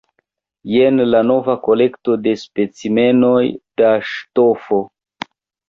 Jen 0.75 1.01
la 1.15 1.21
nova 1.31 1.55
kolekto 1.67 2.17
de 2.29 2.35
specimenoj 2.45 3.45
da 3.85 3.95
ŝtofo. 4.15 4.83